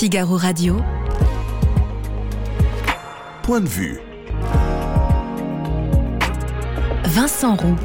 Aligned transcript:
Figaro 0.00 0.38
Radio. 0.38 0.76
Point 3.42 3.60
de 3.60 3.68
vue. 3.68 4.00
Vincent 7.04 7.54
Roux. 7.54 7.76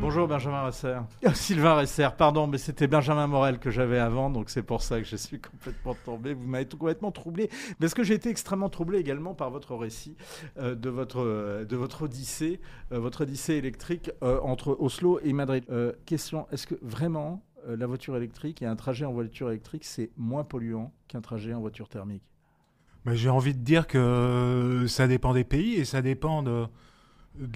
Bonjour 0.00 0.28
Benjamin 0.28 0.62
Resser. 0.66 0.98
Ah, 1.24 1.34
Sylvain 1.34 1.74
Resser, 1.74 2.06
pardon, 2.16 2.46
mais 2.46 2.58
c'était 2.58 2.86
Benjamin 2.86 3.26
Morel 3.26 3.58
que 3.58 3.72
j'avais 3.72 3.98
avant, 3.98 4.30
donc 4.30 4.50
c'est 4.50 4.62
pour 4.62 4.82
ça 4.82 5.00
que 5.00 5.04
je 5.04 5.16
suis 5.16 5.40
complètement 5.40 5.96
tombé. 6.04 6.34
Vous 6.34 6.46
m'avez 6.46 6.66
tout 6.66 6.76
complètement 6.76 7.10
troublé. 7.10 7.50
Parce 7.80 7.92
que 7.92 8.04
j'ai 8.04 8.14
été 8.14 8.28
extrêmement 8.28 8.68
troublé 8.68 9.00
également 9.00 9.34
par 9.34 9.50
votre 9.50 9.74
récit 9.74 10.14
euh, 10.58 10.76
de, 10.76 10.90
votre, 10.90 11.18
euh, 11.18 11.64
de 11.64 11.74
votre 11.74 12.02
odyssée, 12.02 12.60
euh, 12.92 13.00
votre 13.00 13.22
odyssée 13.22 13.54
électrique 13.54 14.12
euh, 14.22 14.38
entre 14.44 14.76
Oslo 14.78 15.18
et 15.24 15.32
Madrid. 15.32 15.64
Euh, 15.70 15.92
question, 16.04 16.46
est-ce 16.52 16.68
que 16.68 16.76
vraiment 16.82 17.42
euh, 17.68 17.76
la 17.76 17.86
voiture 17.86 18.16
électrique 18.16 18.62
et 18.62 18.66
un 18.66 18.76
trajet 18.76 19.04
en 19.04 19.12
voiture 19.12 19.50
électrique, 19.50 19.84
c'est 19.84 20.10
moins 20.16 20.44
polluant 20.44 20.92
qu'un 21.08 21.20
trajet 21.20 21.54
en 21.54 21.60
voiture 21.60 21.88
thermique 21.88 22.22
J'ai 23.06 23.30
envie 23.30 23.54
de 23.54 23.60
dire 23.60 23.86
que 23.86 24.84
ça 24.88 25.06
dépend 25.06 25.32
des 25.32 25.44
pays 25.44 25.74
et 25.74 25.84
ça 25.84 26.02
dépend 26.02 26.42
de, 26.42 26.66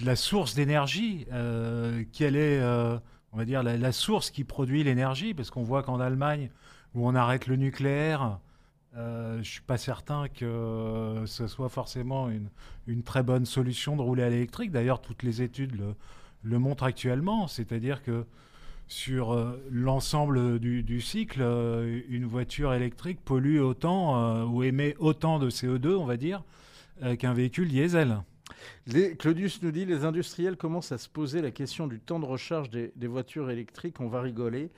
la 0.03 0.15
source 0.15 0.55
d'énergie. 0.55 1.25
Euh, 1.31 2.03
quelle 2.11 2.35
est, 2.35 2.59
euh, 2.59 2.97
on 3.31 3.37
va 3.37 3.45
dire, 3.45 3.63
la, 3.63 3.91
source 3.91 4.31
qui 4.31 4.43
produit 4.43 4.83
l'énergie 4.83 5.33
Parce 5.33 5.49
qu'on 5.49 5.63
voit 5.63 5.83
qu'en 5.83 5.99
Allemagne, 5.99 6.49
où 6.93 7.07
on 7.07 7.15
arrête 7.15 7.47
le 7.47 7.55
nucléaire, 7.55 8.39
euh, 8.97 9.35
je 9.35 9.39
ne 9.39 9.43
suis 9.43 9.61
pas 9.61 9.77
certain 9.77 10.27
que 10.27 11.23
ce 11.25 11.47
soit 11.47 11.69
forcément 11.69 12.29
une, 12.29 12.49
une 12.87 13.03
très 13.03 13.23
bonne 13.23 13.45
solution 13.45 13.95
de 13.95 14.01
rouler 14.01 14.23
à 14.23 14.29
l'électrique. 14.29 14.71
D'ailleurs, 14.71 15.01
toutes 15.01 15.23
les 15.23 15.41
études 15.41 15.75
le, 15.77 15.95
le 16.43 16.59
montrent 16.59 16.83
actuellement. 16.83 17.47
C'est-à-dire 17.47 18.03
que 18.03 18.25
sur 18.91 19.31
euh, 19.31 19.57
l'ensemble 19.71 20.59
du, 20.59 20.99
cycle, 20.99 21.39
euh, 21.41 22.01
une 22.09 22.25
voiture 22.25 22.73
électrique 22.73 23.19
pollue 23.23 23.59
autant 23.59 24.21
euh, 24.21 24.43
ou 24.43 24.63
émet 24.63 24.95
autant 24.99 25.39
de 25.39 25.49
CO2, 25.49 25.95
on 25.95 26.05
va 26.05 26.17
dire, 26.17 26.43
qu'un 27.17 27.33
véhicule 27.33 27.69
diesel. 27.69 28.21
Claudius 29.17 29.63
nous 29.63 29.71
dit 29.71 29.85
les 29.85 30.03
industriels 30.03 30.57
commencent 30.57 30.91
à 30.91 30.97
se 30.97 31.07
poser 31.07 31.41
la 31.41 31.51
question 31.51 31.87
du 31.87 31.99
temps 31.99 32.19
de 32.19 32.25
recharge 32.25 32.69
des, 32.69 33.07
voitures 33.07 33.49
électriques. 33.49 34.01
On 34.01 34.07
va 34.07 34.21
rigoler. 34.21 34.69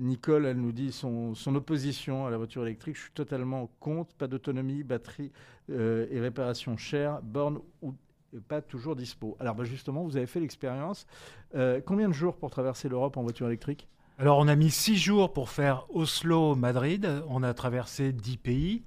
Nicole, 0.00 0.46
elle 0.46 0.56
nous 0.56 0.72
dit 0.72 0.92
son, 0.92 1.34
opposition 1.54 2.26
à 2.26 2.30
la 2.30 2.38
voiture 2.38 2.62
électrique. 2.62 2.96
Je 2.96 3.02
suis 3.02 3.12
totalement 3.12 3.68
contre. 3.80 4.14
Pas 4.14 4.28
d'autonomie, 4.28 4.82
batterie 4.82 5.30
et 5.68 6.20
réparation 6.20 6.78
chères, 6.78 7.20
borne 7.22 7.58
ou 7.82 7.92
pas 8.38 8.60
toujours 8.60 8.96
dispo. 8.96 9.36
Alors 9.40 9.54
bah, 9.54 9.64
justement, 9.64 10.02
vous 10.02 10.16
avez 10.16 10.26
fait 10.26 10.40
l'expérience. 10.40 11.06
Euh, 11.54 11.80
combien 11.84 12.08
de 12.08 12.14
jours 12.14 12.36
pour 12.36 12.50
traverser 12.50 12.88
l'Europe 12.88 13.16
en 13.16 13.22
voiture 13.22 13.46
électrique? 13.46 13.88
Alors, 14.18 14.38
on 14.38 14.46
a 14.46 14.54
mis 14.54 14.70
six 14.70 14.96
jours 14.96 15.32
pour 15.32 15.50
faire 15.50 15.86
Oslo-Madrid. 15.90 17.24
On 17.28 17.42
a 17.42 17.52
traversé 17.52 18.12
10 18.12 18.36
pays. 18.36 18.82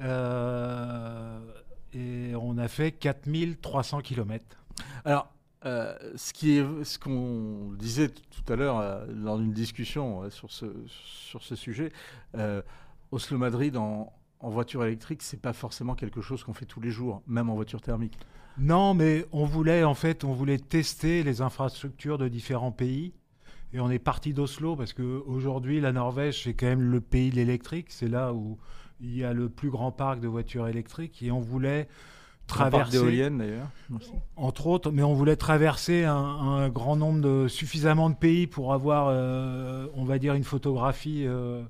Euh, 0.00 1.38
et 1.92 2.32
on 2.34 2.58
a 2.58 2.66
fait 2.68 2.92
4300 2.92 4.00
km. 4.00 4.44
Alors, 5.04 5.32
euh, 5.64 5.94
ce 6.16 6.32
qui 6.32 6.58
est, 6.58 6.84
ce 6.84 6.98
qu'on 6.98 7.72
disait 7.72 8.08
tout 8.08 8.52
à 8.52 8.56
l'heure 8.56 8.78
euh, 8.78 9.06
lors 9.08 9.38
d'une 9.38 9.52
discussion 9.52 10.22
euh, 10.22 10.30
sur 10.30 10.52
ce 10.52 10.66
sur 10.86 11.42
ce 11.42 11.56
sujet, 11.56 11.92
euh, 12.36 12.62
Oslo-Madrid 13.10 13.76
en, 13.76 14.12
en 14.40 14.50
voiture 14.50 14.84
électrique, 14.84 15.22
c'est 15.22 15.40
pas 15.40 15.52
forcément 15.52 15.94
quelque 15.94 16.20
chose 16.20 16.44
qu'on 16.44 16.54
fait 16.54 16.66
tous 16.66 16.80
les 16.80 16.90
jours, 16.90 17.22
même 17.26 17.50
en 17.50 17.54
voiture 17.54 17.80
thermique. 17.80 18.18
Non, 18.58 18.94
mais 18.94 19.24
on 19.32 19.44
voulait 19.44 19.84
en 19.84 19.94
fait, 19.94 20.24
on 20.24 20.32
voulait 20.32 20.58
tester 20.58 21.22
les 21.22 21.40
infrastructures 21.40 22.18
de 22.18 22.28
différents 22.28 22.72
pays. 22.72 23.12
Et 23.72 23.80
on 23.80 23.90
est 23.90 23.98
parti 23.98 24.32
d'Oslo 24.32 24.76
parce 24.76 24.92
que 24.92 25.22
aujourd'hui, 25.26 25.80
la 25.80 25.92
Norvège, 25.92 26.44
c'est 26.44 26.54
quand 26.54 26.66
même 26.66 26.90
le 26.90 27.00
pays 27.00 27.30
de 27.30 27.36
l'électrique. 27.36 27.86
C'est 27.90 28.08
là 28.08 28.32
où 28.32 28.58
il 29.00 29.14
y 29.16 29.24
a 29.24 29.32
le 29.32 29.48
plus 29.48 29.70
grand 29.70 29.92
parc 29.92 30.20
de 30.20 30.28
voitures 30.28 30.66
électriques. 30.68 31.22
Et 31.22 31.30
on 31.30 31.40
voulait 31.40 31.86
traverser, 32.46 32.92
d'éoliennes 32.92 33.38
d'ailleurs. 33.38 33.68
entre 34.36 34.66
autres, 34.66 34.90
mais 34.90 35.02
on 35.02 35.14
voulait 35.14 35.36
traverser 35.36 36.04
un, 36.04 36.14
un 36.14 36.68
grand 36.70 36.96
nombre 36.96 37.20
de 37.20 37.46
suffisamment 37.46 38.08
de 38.08 38.14
pays 38.14 38.46
pour 38.46 38.72
avoir, 38.72 39.08
euh, 39.10 39.86
on 39.94 40.04
va 40.04 40.18
dire, 40.18 40.34
une 40.34 40.44
photographie 40.44 41.24
euh, 41.26 41.62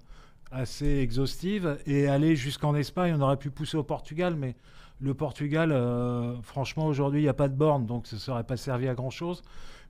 assez 0.50 0.98
exhaustive 0.98 1.78
et 1.86 2.08
aller 2.08 2.36
jusqu'en 2.36 2.74
Espagne. 2.74 3.14
On 3.16 3.20
aurait 3.20 3.36
pu 3.36 3.50
pousser 3.50 3.76
au 3.76 3.82
Portugal, 3.82 4.34
mais 4.36 4.54
le 5.00 5.14
Portugal, 5.14 5.70
euh, 5.72 6.40
franchement, 6.42 6.86
aujourd'hui, 6.86 7.20
il 7.20 7.24
n'y 7.24 7.28
a 7.28 7.34
pas 7.34 7.48
de 7.48 7.54
borne, 7.54 7.86
donc 7.86 8.06
ça 8.06 8.16
ne 8.16 8.20
serait 8.20 8.44
pas 8.44 8.56
servi 8.56 8.88
à 8.88 8.94
grand 8.94 9.10
chose. 9.10 9.42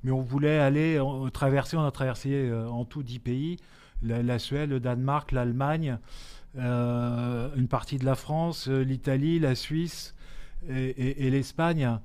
Mais 0.04 0.10
on 0.10 0.20
voulait 0.20 0.58
aller 0.58 1.00
traverser, 1.32 1.76
on 1.76 1.84
a 1.84 1.90
traversé 1.90 2.30
euh, 2.32 2.68
en 2.68 2.84
tout 2.84 3.02
10 3.02 3.18
pays 3.18 3.56
la, 4.02 4.38
Suède, 4.38 4.70
le 4.70 4.78
Danemark, 4.78 5.32
l'Allemagne, 5.32 5.98
euh, 6.56 7.48
une 7.56 7.66
partie 7.66 7.98
de 7.98 8.04
la 8.04 8.14
France, 8.14 8.68
l'Italie, 8.68 9.40
la 9.40 9.54
Suisse 9.54 10.14
et 10.68 11.30
l'Espagne. 11.30 11.98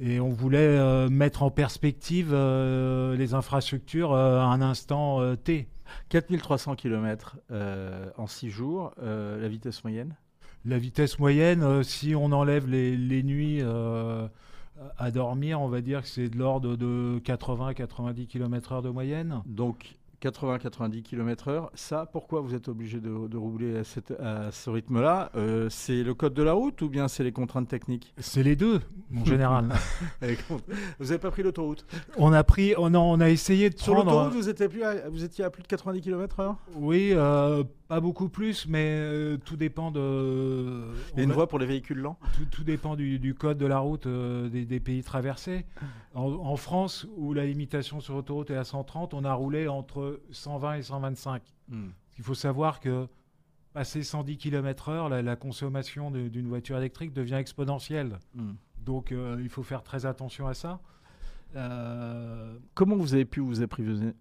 Et 0.00 0.20
on 0.20 0.30
voulait 0.30 0.58
euh, 0.58 1.08
mettre 1.10 1.42
en 1.42 1.50
perspective 1.50 2.30
euh, 2.32 3.16
les 3.16 3.34
infrastructures 3.34 4.12
euh, 4.12 4.40
à 4.40 4.44
un 4.44 4.62
instant 4.62 5.20
euh, 5.20 5.36
T. 5.36 5.68
4300 6.08 6.76
km 6.76 7.36
euh, 7.50 8.08
en 8.16 8.26
6 8.26 8.48
jours, 8.48 8.94
euh, 9.02 9.40
la 9.40 9.48
vitesse 9.48 9.84
moyenne? 9.84 10.16
La 10.64 10.78
vitesse 10.78 11.18
moyenne, 11.18 11.62
euh, 11.62 11.82
si 11.82 12.14
on 12.14 12.32
enlève 12.32 12.66
les, 12.66 12.96
les 12.96 13.22
nuits 13.22 13.58
euh, 13.60 14.26
à 14.96 15.10
dormir, 15.10 15.60
on 15.60 15.68
va 15.68 15.80
dire 15.80 16.02
que 16.02 16.08
c'est 16.08 16.28
de 16.28 16.38
l'ordre 16.38 16.76
de 16.76 17.20
80 17.24 17.66
à 17.68 17.74
90 17.74 18.26
km/h 18.26 18.82
de 18.82 18.88
moyenne. 18.88 19.42
Donc 19.44 19.96
80-90 20.22 21.02
km/h. 21.02 21.68
Ça, 21.74 22.06
pourquoi 22.12 22.40
vous 22.40 22.54
êtes 22.54 22.68
obligé 22.68 23.00
de, 23.00 23.28
de 23.28 23.36
rouler 23.36 23.78
à, 23.78 23.84
cette- 23.84 24.12
à 24.20 24.50
ce 24.52 24.70
rythme-là 24.70 25.30
Euh, 25.34 25.68
C'est 25.70 26.02
le 26.02 26.14
code 26.14 26.34
de 26.34 26.42
la 26.42 26.52
route 26.52 26.80
ou 26.82 26.88
bien 26.88 27.08
c'est 27.08 27.24
les 27.24 27.32
contraintes 27.32 27.68
techniques? 27.68 28.14
C'est 28.18 28.42
les 28.42 28.56
deux, 28.56 28.80
en 29.16 29.24
général. 29.24 29.68
Vous 30.50 31.06
n'avez 31.06 31.18
pas 31.18 31.30
pris 31.30 31.42
l'autoroute? 31.42 31.84
On 32.16 32.32
a 32.32 32.44
pris, 32.44 32.74
on 32.78 32.94
a, 32.94 32.98
on 32.98 33.20
a 33.20 33.28
essayé 33.30 33.70
de 33.70 33.78
Sur 33.78 33.94
prendre. 33.94 34.10
l'autoroute, 34.10 34.32
vous, 34.34 34.48
étiez 34.48 34.68
plus 34.68 34.82
à- 34.82 35.08
vous 35.08 35.24
étiez 35.24 35.44
à 35.44 35.50
plus 35.50 35.62
de 35.62 35.68
90 35.68 36.00
km/h 36.00 36.54
Oui, 36.76 37.10
euh, 37.12 37.64
pas 37.92 38.00
beaucoup 38.00 38.30
plus, 38.30 38.66
mais 38.68 38.86
euh, 38.88 39.36
tout 39.36 39.58
dépend 39.58 39.90
de. 39.90 40.94
Il 41.12 41.18
y 41.18 41.20
a 41.20 41.24
une 41.24 41.28
va- 41.28 41.34
voie 41.34 41.46
pour 41.46 41.58
les 41.58 41.66
véhicules 41.66 41.98
lents 41.98 42.18
Tout, 42.38 42.46
tout 42.46 42.64
dépend 42.64 42.96
du, 42.96 43.18
du 43.18 43.34
code 43.34 43.58
de 43.58 43.66
la 43.66 43.80
route 43.80 44.06
euh, 44.06 44.48
des, 44.48 44.64
des 44.64 44.80
pays 44.80 45.02
traversés. 45.02 45.66
En, 46.14 46.22
en 46.32 46.56
France, 46.56 47.06
où 47.18 47.34
la 47.34 47.44
limitation 47.44 48.00
sur 48.00 48.14
autoroute 48.14 48.50
est 48.50 48.56
à 48.56 48.64
130, 48.64 49.12
on 49.12 49.24
a 49.24 49.34
roulé 49.34 49.68
entre 49.68 50.22
120 50.30 50.76
et 50.76 50.82
125. 50.82 51.42
Hmm. 51.68 51.88
Il 52.16 52.24
faut 52.24 52.32
savoir 52.32 52.80
que 52.80 53.08
passer 53.74 54.02
110 54.02 54.38
km/h, 54.38 55.10
la, 55.10 55.20
la 55.20 55.36
consommation 55.36 56.10
d'une 56.10 56.48
voiture 56.48 56.78
électrique 56.78 57.12
devient 57.12 57.34
exponentielle. 57.34 58.20
Hmm. 58.34 58.52
Donc 58.78 59.12
euh, 59.12 59.36
il 59.42 59.50
faut 59.50 59.62
faire 59.62 59.82
très 59.82 60.06
attention 60.06 60.46
à 60.46 60.54
ça. 60.54 60.80
Comment 62.72 62.96
vous 62.96 63.12
avez 63.12 63.26
pu 63.26 63.40
vous 63.40 63.62
approvisionner? 63.62 64.14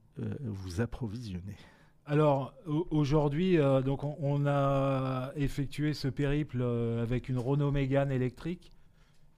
Alors 2.05 2.53
au- 2.65 2.87
aujourd'hui, 2.91 3.57
euh, 3.57 3.81
donc 3.81 4.03
on, 4.03 4.45
a 4.47 5.31
effectué 5.35 5.93
ce 5.93 6.07
périple 6.07 6.59
euh, 6.61 7.03
avec 7.03 7.29
une 7.29 7.37
Renault 7.37 7.71
Mégane 7.71 8.11
électrique, 8.11 8.71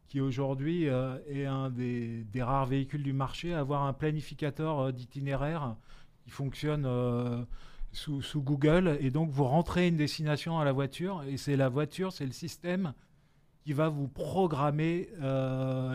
qui 0.08 0.22
aujourd'hui 0.22 0.88
euh, 0.88 1.18
est 1.28 1.46
un 1.46 1.70
des, 1.70 2.26
rares 2.40 2.66
véhicules 2.66 3.04
du 3.04 3.14
marché 3.14 3.54
à 3.54 3.60
avoir 3.60 3.84
un 3.84 3.94
planificateur 3.94 4.94
d'itinéraire 4.94 5.76
qui 6.24 6.30
fonctionne 6.30 6.88
sous, 7.92 8.22
Google. 8.42 8.98
Et 9.02 9.12
donc 9.12 9.30
vous 9.30 9.44
rentrez 9.44 9.90
une 9.90 9.98
destination 9.98 10.60
à 10.60 10.66
la 10.66 10.72
voiture, 10.72 11.24
et 11.28 11.38
c'est 11.38 11.58
la 11.58 11.70
voiture, 11.70 12.14
c'est 12.14 12.26
le 12.26 12.32
système 12.32 12.94
qui 13.66 13.74
va 13.74 13.90
vous 13.90 14.08
programmer 14.08 15.10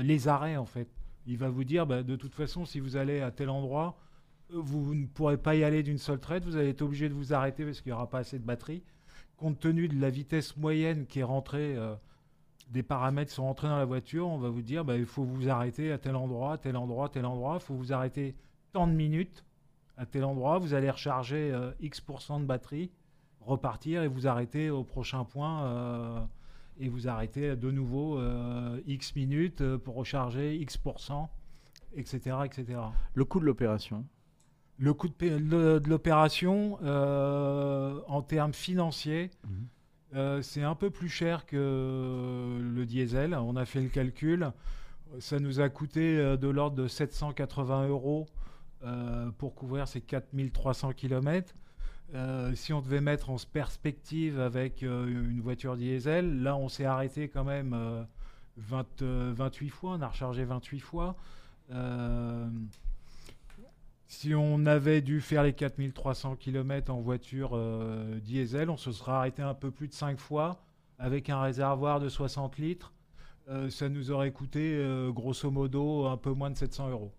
les 0.02 0.28
arrêts 0.28 0.56
en 0.58 0.66
fait. 0.66 0.88
Il 1.26 1.38
va 1.38 1.48
vous 1.48 1.64
dire, 1.64 1.86
bah, 1.86 2.02
de 2.02 2.16
toute 2.16 2.34
façon, 2.34 2.66
si 2.66 2.80
vous 2.80 2.96
allez 2.96 3.20
à 3.20 3.30
tel 3.30 3.48
endroit, 3.50 3.98
vous 4.50 4.94
ne 4.94 5.06
pourrez 5.06 5.36
pas 5.36 5.54
y 5.54 5.64
aller 5.64 5.82
d'une 5.82 5.98
seule 5.98 6.20
traite, 6.20 6.44
vous 6.44 6.56
allez 6.56 6.70
être 6.70 6.82
obligé 6.82 7.08
de 7.08 7.14
vous 7.14 7.34
arrêter 7.34 7.64
parce 7.64 7.80
qu'il 7.80 7.90
n'y 7.90 7.96
aura 7.96 8.08
pas 8.08 8.18
assez 8.18 8.38
de 8.38 8.44
batterie. 8.44 8.82
Compte 9.36 9.60
tenu 9.60 9.88
de 9.88 10.00
la 10.00 10.10
vitesse 10.10 10.56
moyenne 10.56 11.06
qui 11.06 11.20
est 11.20 11.24
rentrée, 11.24 11.76
euh, 11.76 11.94
des 12.70 12.82
paramètres 12.82 13.30
sont 13.30 13.44
rentrés 13.44 13.68
dans 13.68 13.78
la 13.78 13.84
voiture, 13.84 14.26
on 14.28 14.38
va 14.38 14.48
vous 14.48 14.62
dire 14.62 14.84
bah, 14.84 14.96
il 14.96 15.06
faut 15.06 15.22
vous 15.22 15.48
arrêter 15.48 15.92
à 15.92 15.98
tel 15.98 16.16
endroit, 16.16 16.58
tel 16.58 16.76
endroit, 16.76 17.08
tel 17.08 17.24
endroit, 17.24 17.58
il 17.60 17.64
faut 17.64 17.74
vous 17.74 17.92
arrêter 17.92 18.34
tant 18.72 18.86
de 18.86 18.92
minutes 18.92 19.44
à 19.96 20.06
tel 20.06 20.24
endroit, 20.24 20.58
vous 20.58 20.74
allez 20.74 20.90
recharger 20.90 21.52
euh, 21.52 21.70
X% 21.80 22.40
de 22.40 22.44
batterie, 22.44 22.90
repartir 23.40 24.02
et 24.02 24.08
vous 24.08 24.26
arrêter 24.26 24.70
au 24.70 24.84
prochain 24.84 25.24
point. 25.24 25.64
euh, 25.64 26.20
et 26.80 26.88
vous 26.88 27.08
arrêtez 27.08 27.56
de 27.56 27.72
nouveau 27.72 28.20
X 28.86 29.16
minutes 29.16 29.76
pour 29.78 29.96
recharger 29.96 30.54
X%, 30.58 31.28
etc. 31.96 32.36
etc. 32.44 32.78
Le 33.14 33.24
coût 33.24 33.40
de 33.40 33.46
l'opération? 33.46 34.04
Le 34.78 34.94
coût 34.94 35.08
de, 35.08 35.82
l'opération, 35.88 36.78
euh, 36.82 38.00
en 38.06 38.22
termes 38.22 38.54
financiers, 38.54 39.30
euh, 40.14 40.40
c'est 40.40 40.62
un 40.62 40.74
peu 40.74 40.90
plus 40.90 41.08
cher 41.08 41.46
que 41.46 42.58
le 42.60 42.86
diesel. 42.86 43.34
On 43.34 43.56
a 43.56 43.64
fait 43.64 43.80
le 43.80 43.88
calcul. 43.88 44.52
Ça 45.18 45.38
nous 45.38 45.60
a 45.60 45.68
coûté 45.68 46.18
euh, 46.18 46.36
de 46.36 46.48
l'ordre 46.48 46.76
de 46.76 46.86
780 46.86 47.88
euros 47.88 48.26
euh, 48.84 49.30
pour 49.38 49.54
couvrir 49.54 49.88
ces 49.88 50.00
4300 50.00 50.92
km. 50.92 51.54
Si 52.54 52.72
on 52.72 52.80
devait 52.80 53.02
mettre 53.02 53.28
en 53.28 53.36
perspective 53.52 54.40
avec 54.40 54.80
une 54.80 55.40
voiture 55.42 55.76
diesel, 55.76 56.42
là 56.42 56.56
on 56.56 56.70
s'est 56.70 56.86
arrêté 56.86 57.28
quand 57.28 57.44
même 57.44 57.74
euh, 57.74 58.02
20, 58.56 59.02
euh, 59.02 59.32
28 59.36 59.68
fois, 59.68 59.92
on 59.92 60.00
a 60.00 60.08
rechargé 60.08 60.44
28 60.44 60.80
fois. 60.80 61.16
Si 64.10 64.34
on 64.34 64.64
avait 64.64 65.02
dû 65.02 65.20
faire 65.20 65.42
les 65.42 65.52
4300 65.52 66.36
km 66.36 66.90
en 66.90 67.02
voiture 67.02 67.50
euh, 67.52 68.18
diesel, 68.20 68.70
on 68.70 68.78
se 68.78 68.90
serait 68.90 69.12
arrêté 69.12 69.42
un 69.42 69.52
peu 69.52 69.70
plus 69.70 69.86
de 69.86 69.92
5 69.92 70.18
fois 70.18 70.62
avec 70.98 71.28
un 71.28 71.42
réservoir 71.42 72.00
de 72.00 72.08
60 72.08 72.56
litres. 72.56 72.94
Euh, 73.50 73.68
ça 73.68 73.90
nous 73.90 74.10
aurait 74.10 74.32
coûté 74.32 74.76
euh, 74.76 75.12
grosso 75.12 75.50
modo 75.50 76.06
un 76.06 76.16
peu 76.16 76.32
moins 76.32 76.48
de 76.48 76.56
700 76.56 76.88
euros. 76.88 77.12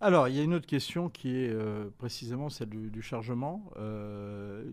Alors, 0.00 0.26
il 0.26 0.34
y 0.34 0.40
a 0.40 0.42
une 0.42 0.54
autre 0.54 0.66
question 0.66 1.10
qui 1.10 1.36
est 1.36 1.54
précisément 1.98 2.48
celle 2.48 2.70
du, 2.70 3.02
chargement. 3.02 3.70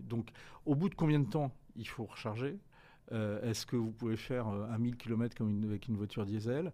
Donc, 0.08 0.30
au 0.66 0.74
bout 0.74 0.88
de 0.88 0.96
combien 0.96 1.20
de 1.20 1.28
temps 1.28 1.52
il 1.76 1.86
faut 1.86 2.04
recharger? 2.04 2.58
Est-ce 3.12 3.64
que 3.64 3.76
vous 3.76 3.92
pouvez 3.92 4.16
faire 4.16 4.48
un 4.48 4.76
1000 4.76 4.96
km 4.96 5.36
avec 5.64 5.86
une 5.86 5.96
voiture 5.96 6.26
diesel? 6.26 6.72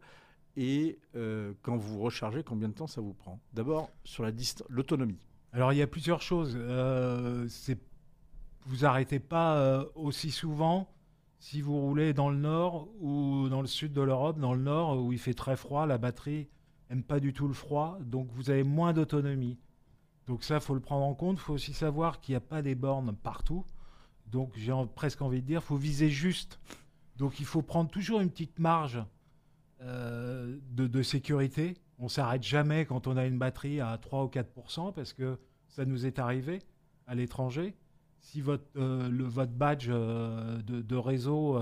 Et 0.56 0.98
euh, 1.14 1.52
quand 1.62 1.76
vous 1.76 2.00
rechargez, 2.00 2.42
combien 2.42 2.68
de 2.68 2.74
temps 2.74 2.86
ça 2.86 3.00
vous 3.00 3.12
prend? 3.12 3.40
D'abord, 3.52 3.90
sur 4.04 4.26
l'autonomie. 4.68 5.18
Alors 5.52 5.72
il 5.72 5.76
y 5.76 5.82
a 5.82 5.86
plusieurs 5.86 6.22
choses. 6.22 6.54
Euh, 6.56 7.46
vous 8.66 8.84
arrêtez 8.84 9.18
pas 9.18 9.56
euh, 9.58 9.84
aussi 9.94 10.30
souvent 10.30 10.88
si 11.38 11.60
vous 11.60 11.78
roulez 11.78 12.14
dans 12.14 12.30
le 12.30 12.38
nord 12.38 12.88
ou 13.00 13.48
dans 13.48 13.60
le 13.60 13.66
sud 13.66 13.92
de 13.92 14.00
l'Europe. 14.00 14.38
Dans 14.38 14.54
le 14.54 14.62
nord 14.62 14.98
où 15.02 15.12
il 15.12 15.18
fait 15.18 15.34
très 15.34 15.56
froid, 15.56 15.86
la 15.86 15.98
batterie 15.98 16.48
aime 16.90 17.02
pas 17.02 17.20
du 17.20 17.32
tout 17.32 17.48
le 17.48 17.54
froid, 17.54 17.98
donc 18.00 18.28
vous 18.32 18.50
avez 18.50 18.62
moins 18.62 18.92
d'autonomie. 18.92 19.58
Donc 20.26 20.42
ça, 20.42 20.60
faut 20.60 20.74
le 20.74 20.80
prendre 20.80 21.04
en 21.04 21.14
compte. 21.14 21.36
Il 21.36 21.40
faut 21.40 21.54
aussi 21.54 21.72
savoir 21.72 22.20
qu'il 22.20 22.32
n'y 22.32 22.36
a 22.36 22.40
pas 22.40 22.62
des 22.62 22.74
bornes 22.74 23.14
partout. 23.14 23.64
Donc 24.26 24.52
j'ai 24.56 24.72
presque 24.94 25.22
envie 25.22 25.42
de 25.42 25.46
dire, 25.46 25.62
faut 25.62 25.76
viser 25.76 26.10
juste. 26.10 26.58
Donc 27.16 27.40
il 27.40 27.46
faut 27.46 27.62
prendre 27.62 27.90
toujours 27.90 28.20
une 28.20 28.30
petite 28.30 28.58
marge 28.58 29.02
euh, 29.82 30.56
de, 30.70 31.02
sécurité. 31.02 31.74
On 31.98 32.08
s'arrête 32.08 32.42
jamais 32.42 32.86
quand 32.86 33.06
on 33.06 33.16
a 33.18 33.26
une 33.26 33.36
batterie 33.36 33.80
à 33.80 33.98
3 33.98 34.24
ou 34.24 34.28
4% 34.28 34.94
parce 34.94 35.12
que 35.12 35.38
ça 35.68 35.84
nous 35.84 36.06
est 36.06 36.18
arrivé 36.18 36.60
à 37.06 37.14
l'étranger. 37.14 37.74
Si 38.18 38.40
votre, 38.40 38.64
euh, 38.76 39.10
le, 39.10 39.24
votre 39.24 39.52
badge 39.52 39.88
euh, 39.90 40.62
de, 40.62 40.96
réseau 40.96 41.58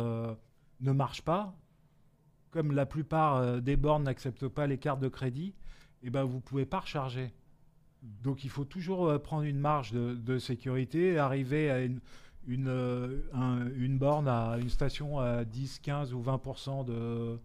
ne 0.80 0.92
marche 0.92 1.22
pas, 1.22 1.56
comme 2.52 2.70
la 2.70 2.86
plupart 2.86 3.60
des 3.60 3.74
bornes 3.74 4.04
n'acceptent 4.04 4.46
pas 4.46 4.68
les 4.68 4.78
cartes 4.78 5.00
de 5.00 5.08
crédit, 5.08 5.52
eh 6.04 6.10
ben, 6.10 6.22
vous 6.22 6.36
ne 6.36 6.42
pouvez 6.42 6.66
pas 6.66 6.80
recharger. 6.80 7.32
Donc 8.22 8.44
il 8.44 8.50
faut 8.50 8.64
toujours 8.64 9.20
prendre 9.22 9.42
une 9.42 9.58
marge 9.58 9.90
de, 9.90 10.38
sécurité, 10.38 11.18
arriver 11.18 11.68
à 11.68 11.80
une, 11.80 11.98
une, 12.46 12.68
un- 13.32 13.66
une 13.74 13.98
borne, 13.98 14.28
à 14.28 14.56
une 14.60 14.68
station 14.68 15.18
à 15.18 15.44
10, 15.44 15.80
15 15.80 16.14
ou 16.14 16.22
20% 16.22 16.84
de, 16.84 17.40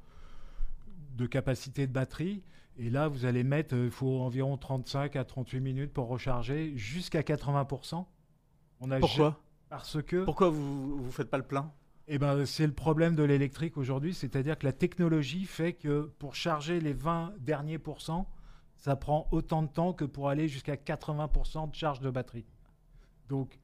de 1.16 1.26
capacité 1.26 1.88
de 1.88 1.92
batterie. 1.92 2.44
Et 2.78 2.90
là, 2.90 3.08
vous 3.08 3.26
allez 3.26 3.44
mettre, 3.44 3.76
euh, 3.76 3.86
il 3.86 3.92
faut 3.92 4.22
environ 4.22 4.58
35 4.58 5.16
à 5.16 5.26
38 5.26 5.60
minutes 5.60 5.94
pour 5.94 6.08
recharger 6.08 6.74
jusqu'à 6.78 7.22
80%. 7.22 8.06
On 8.80 8.92
a 8.92 9.00
Pourquoi? 9.00 9.42
Parce 9.70 10.02
que 10.02 10.24
Pourquoi 10.24 10.50
vous 10.50 11.04
ne 11.06 11.12
faites 11.12 11.30
pas 11.30 11.38
le 11.38 11.44
plein? 11.44 11.72
Eh 12.08 12.18
ben, 12.18 12.46
c'est 12.46 12.66
le 12.66 12.74
problème 12.74 13.16
de 13.16 13.22
l'électrique 13.22 13.78
aujourd'hui, 13.78 14.16
c'est-à-dire 14.16 14.58
que 14.58 14.66
la 14.66 14.72
technologie 14.72 15.46
fait 15.46 15.74
que 15.74 16.12
pour 16.18 16.34
charger 16.34 16.80
les 16.80 16.94
20 16.94 17.34
derniers 17.40 17.78
pourcents, 17.78 18.28
ça 18.78 18.96
prend 18.96 19.28
autant 19.32 19.62
de 19.62 19.68
temps 19.68 19.94
que 19.94 20.06
pour 20.06 20.30
aller 20.30 20.48
jusqu'à 20.48 20.76
80% 20.76 21.70
de 21.70 21.76
charge 21.76 22.00
de 22.00 22.10
batterie. 22.10 22.46
Donc, 23.28 23.60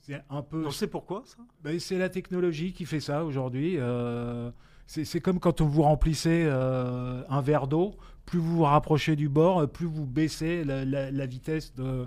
c'est 0.00 0.22
un 0.28 0.42
peu. 0.42 0.66
On 0.66 0.70
sait 0.70 0.88
pourquoi 0.88 1.22
ça? 1.24 1.38
Ben, 1.62 1.80
c'est 1.80 1.98
la 1.98 2.08
technologie 2.08 2.72
qui 2.72 2.84
fait 2.84 3.00
ça 3.00 3.24
aujourd'hui. 3.24 3.76
Euh, 3.78 4.50
c'est 4.86 5.20
comme 5.20 5.40
quand 5.40 5.60
vous 5.60 5.82
remplissez 5.82 6.44
euh, 6.46 7.22
un 7.28 7.40
verre 7.40 7.66
d'eau, 7.66 7.94
plus 8.24 8.38
vous 8.38 8.56
vous 8.58 8.62
rapprochez 8.64 9.16
du 9.16 9.28
bord, 9.28 9.60
euh, 9.60 9.66
plus 9.66 9.86
vous 9.86 10.06
baissez 10.06 10.64
la, 10.64 10.84
la- 10.84 11.10
la 11.10 11.26
vitesse 11.26 11.74
de. 11.74 12.06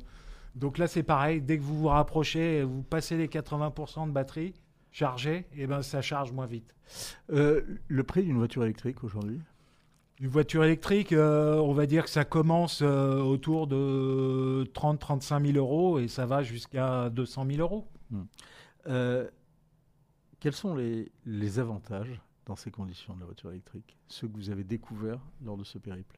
Donc 0.55 0.77
là, 0.77 0.87
c'est 0.87 1.03
pareil. 1.03 1.41
Dès 1.41 1.57
que 1.57 1.63
vous 1.63 1.77
vous 1.77 1.87
rapprochez, 1.87 2.63
vous 2.63 2.81
passez 2.83 3.17
les 3.17 3.27
80% 3.27 4.07
de 4.07 4.11
batterie 4.11 4.53
chargée, 4.91 5.45
et 5.55 5.67
ben 5.67 5.81
ça 5.83 6.01
charge 6.01 6.31
moins 6.31 6.47
vite. 6.47 6.73
Euh, 7.31 7.61
Le 7.87 8.03
prix 8.03 8.23
d'une 8.23 8.37
voiture 8.37 8.63
électrique 8.63 9.03
aujourd'hui? 9.03 9.39
Une 10.19 10.27
voiture 10.27 10.63
électrique, 10.65 11.13
euh, 11.13 11.55
on 11.57 11.71
va 11.73 11.85
dire 11.85 12.03
que 12.03 12.09
ça 12.09 12.25
commence 12.25 12.81
euh, 12.81 13.21
autour 13.21 13.67
de 13.67 14.65
30-35 14.73 15.53
000 15.53 15.57
euros 15.57 15.99
et 15.99 16.07
ça 16.09 16.25
va 16.25 16.43
jusqu'à 16.43 17.09
200 17.09 17.45
000 17.51 17.59
euros. 17.61 17.87
Euh, 18.87 19.27
Quels 20.41 20.53
sont 20.53 20.75
les, 20.75 21.09
les 21.25 21.59
avantages 21.59 22.19
dans 22.49 22.55
ces 22.55 22.71
conditions 22.71 23.13
de 23.13 23.19
la 23.19 23.27
voiture 23.27 23.51
électrique 23.51 23.95
Ceux 24.07 24.27
que 24.27 24.35
vous 24.35 24.49
avez 24.49 24.63
découverts 24.63 25.19
lors 25.45 25.55
de 25.55 25.63
ce 25.63 25.77
périple 25.77 26.17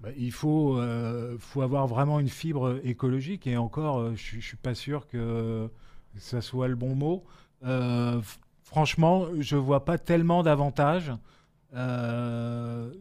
Bah, 0.00 0.10
il 0.16 0.30
faut, 0.30 0.76
euh, 0.76 1.36
faut 1.38 1.62
avoir 1.62 1.86
vraiment 1.86 2.20
une 2.20 2.28
fibre 2.28 2.78
écologique 2.84 3.46
et 3.46 3.56
encore, 3.56 3.98
euh, 3.98 4.14
je 4.14 4.36
ne 4.36 4.42
suis 4.42 4.58
pas 4.58 4.74
sûr 4.74 5.08
que 5.08 5.70
ça 6.16 6.42
soit 6.42 6.68
le 6.68 6.76
bon 6.76 6.94
mot. 6.94 7.24
Euh, 7.64 8.20
franchement, 8.62 9.26
je 9.38 9.56
ne 9.56 9.60
vois 9.60 9.86
pas 9.86 9.96
tellement 9.96 10.42
d'avantages, 10.42 11.12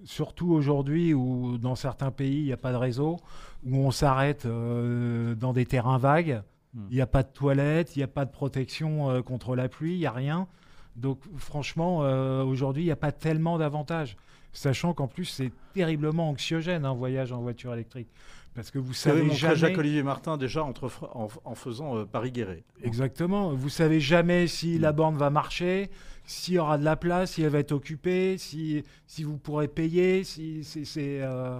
surtout 0.06 0.52
aujourd'hui 0.54 1.14
où 1.14 1.58
dans 1.58 1.76
certains 1.76 2.12
pays, 2.12 2.38
il 2.38 2.46
n'y 2.46 2.54
a 2.54 2.58
pas 2.58 2.72
de 2.72 2.78
réseau, 2.78 3.18
où 3.66 3.76
on 3.76 3.92
s'arrête 3.92 4.48
dans 4.48 5.54
des 5.54 5.66
terrains 5.66 5.98
vagues, 5.98 6.42
Hmm. 6.76 6.86
il 6.92 6.96
n'y 6.98 7.02
a 7.02 7.08
pas 7.08 7.24
de 7.24 7.30
toilettes, 7.30 7.96
il 7.96 8.00
n'y 8.00 8.04
a 8.04 8.08
pas 8.08 8.26
de 8.26 8.32
protection 8.32 9.24
contre 9.24 9.56
la 9.56 9.68
pluie, 9.68 9.96
il 9.96 9.98
n'y 9.98 10.06
a 10.06 10.12
rien. 10.12 10.48
Donc 10.96 11.20
franchement, 11.38 12.04
euh, 12.04 12.44
aujourd'hui, 12.44 12.84
il 12.84 12.88
n'y 12.88 12.92
a 12.92 12.96
pas 12.98 13.12
tellement 13.12 13.58
d'avantages. 13.58 14.18
Sachant 14.52 14.94
qu'en 14.94 15.08
plus, 15.08 15.26
c'est 15.26 15.52
terriblement 15.74 16.30
anxiogène 16.30 16.84
un 16.84 16.94
voyage 16.94 17.32
en 17.32 17.40
voiture 17.42 17.74
électrique. 17.74 18.10
Parce 18.56 18.72
que 18.72 18.80
vous 18.80 18.94
savez 18.94 19.22
montré 19.22 19.38
jamais... 19.38 19.56
Jacques-Olivier 19.56 20.02
Martin 20.02 20.36
déjà 20.36 20.64
entre, 20.64 20.92
en, 21.14 21.28
en 21.46 21.56
faisant 21.56 21.98
euh, 21.98 22.06
Paris-Guéret. 22.06 22.64
Exactement. 22.84 23.54
Vous 23.54 23.70
savez 23.70 24.00
jamais 24.00 24.48
si 24.48 24.80
la 24.80 24.92
borne 24.92 25.18
va 25.18 25.30
marcher, 25.30 25.92
s'il 26.26 26.56
y 26.56 26.58
aura 26.58 26.80
de 26.80 26.84
la 26.84 26.96
place, 26.96 27.34
si 27.34 27.44
elle 27.44 27.52
va 27.52 27.60
être 27.60 27.72
occupée, 27.72 28.38
si, 28.40 28.84
si 29.06 29.24
vous 29.24 29.38
pourrez 29.38 29.68
payer. 29.68 30.24
Si, 30.24 30.64
c'est, 30.64 30.84
c'est, 30.84 31.22
euh, 31.22 31.60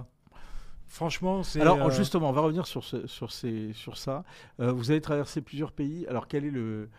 Franchement, 0.88 1.44
c'est... 1.44 1.60
Alors 1.60 1.88
justement, 1.92 2.30
on 2.30 2.32
va 2.32 2.40
revenir 2.40 2.66
sur, 2.66 2.82
ce- 2.82 3.06
sur, 3.06 3.30
ces, 3.30 3.72
sur 3.72 3.96
ça. 3.96 4.24
Vous 4.58 4.90
avez 4.90 5.00
traversé 5.00 5.40
plusieurs 5.40 5.70
pays. 5.70 6.04
Alors 6.08 6.26
quel 6.26 6.44
est 6.44 6.50
le, 6.50 6.90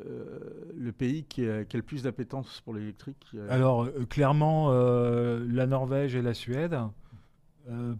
euh, 0.00 0.38
le 0.76 0.92
pays 0.92 1.24
qui 1.24 1.48
a, 1.48 1.64
qui 1.64 1.76
a 1.76 1.78
le 1.78 1.82
plus 1.84 2.02
d'appétence 2.02 2.60
pour 2.64 2.74
l'électrique 2.74 3.26
Alors, 3.48 3.84
euh, 3.84 4.04
clairement, 4.08 4.68
euh, 4.70 5.46
la 5.48 5.66
Norvège 5.66 6.14
et 6.14 6.22
la 6.22 6.34
Suède. 6.34 6.78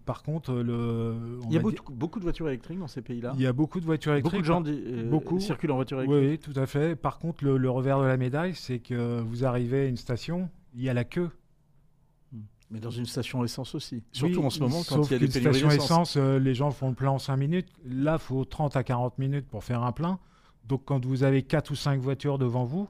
Par 0.05 0.23
contre, 0.23 0.55
le, 0.55 1.16
Il 1.49 1.55
y 1.55 1.57
a 1.57 1.61
beaucoup, 1.61 1.93
beaucoup 1.93 2.19
de 2.21 2.25
voitures 2.25 2.47
électriques 2.47 2.78
dans 2.78 2.87
ces 2.87 3.02
pays-là. 3.02 3.33
il 3.35 3.43
y 3.43 3.49
a 3.49 3.52
beaucoup 3.52 3.81
de 3.81 3.85
voitures 3.85 4.12
électriques. 4.12 4.47
Beaucoup 4.47 4.62
de 4.62 5.05
gens 5.05 5.11
beaucoup. 5.11 5.40
circulent 5.40 5.73
en 5.73 5.75
voiture 5.75 6.00
électrique. 6.00 6.45
oui, 6.47 6.55
tout 6.55 6.61
à 6.61 6.66
fait. 6.66 6.95
Par 6.95 7.19
contre, 7.19 7.45
le, 7.45 7.57
le 7.57 7.69
revers 7.69 7.99
de 8.00 8.05
la 8.05 8.16
médaille, 8.16 8.55
c'est 8.55 8.78
que 8.78 9.21
vous 9.21 9.45
arrivez 9.45 9.81
à 9.81 9.87
une 9.87 9.97
station, 9.97 10.49
il 10.76 10.83
y 10.83 10.88
a 10.88 10.95
la 10.95 11.02
queue. 11.02 11.31
Mais 12.71 12.81
dans 12.81 12.90
une 12.90 13.07
station 13.07 13.45
essence 13.45 13.75
aussi. 13.75 14.02
Surtout 14.12 14.40
Oui, 14.40 14.47
en 14.47 14.50
ce 14.50 14.61
moment, 14.61 14.83
quand 14.88 15.02
il 15.05 15.12
y 15.12 15.14
a 15.14 15.19
des 15.19 15.28
pénuries 15.28 15.55
station 15.55 15.69
d'essence. 15.69 15.85
essence, 15.85 16.16
euh, 16.16 16.38
les 16.38 16.55
gens 16.55 16.71
font 16.73 16.88
le 16.88 16.95
plein 16.95 17.11
en 17.11 17.19
5 17.19 17.37
minutes. 17.37 17.69
Là, 17.85 18.14
il 18.14 18.19
faut 18.19 18.45
30 18.45 18.76
à 18.76 18.83
40 18.83 19.19
minutes 19.19 19.47
pour 19.47 19.62
faire 19.62 19.83
un 19.83 19.93
plein. 19.93 20.19
Donc, 20.66 20.85
quand 20.85 21.04
vous 21.04 21.23
avez 21.23 21.42
4 21.42 21.70
ou 21.70 21.76
5 21.76 22.00
voitures 22.00 22.38
devant 22.38 22.64
vous, 22.64 22.88